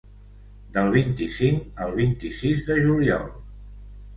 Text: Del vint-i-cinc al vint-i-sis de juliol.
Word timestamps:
Del 0.77 0.87
vint-i-cinc 0.95 1.83
al 1.87 1.93
vint-i-sis 1.99 2.65
de 2.71 2.79
juliol. 2.89 3.29